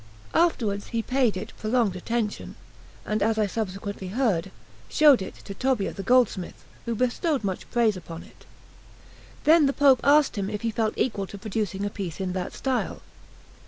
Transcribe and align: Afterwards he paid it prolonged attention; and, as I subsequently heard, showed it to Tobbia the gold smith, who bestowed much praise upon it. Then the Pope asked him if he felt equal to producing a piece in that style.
Afterwards 0.33 0.87
he 0.87 1.03
paid 1.03 1.37
it 1.37 1.53
prolonged 1.59 1.95
attention; 1.95 2.55
and, 3.05 3.21
as 3.21 3.37
I 3.37 3.45
subsequently 3.45 4.07
heard, 4.07 4.49
showed 4.89 5.21
it 5.21 5.35
to 5.45 5.53
Tobbia 5.53 5.93
the 5.93 6.01
gold 6.01 6.27
smith, 6.27 6.65
who 6.85 6.95
bestowed 6.95 7.43
much 7.43 7.69
praise 7.69 7.95
upon 7.95 8.23
it. 8.23 8.43
Then 9.43 9.67
the 9.67 9.73
Pope 9.73 9.99
asked 10.03 10.39
him 10.39 10.49
if 10.49 10.63
he 10.63 10.71
felt 10.71 10.95
equal 10.97 11.27
to 11.27 11.37
producing 11.37 11.85
a 11.85 11.91
piece 11.91 12.19
in 12.19 12.33
that 12.33 12.53
style. 12.53 13.03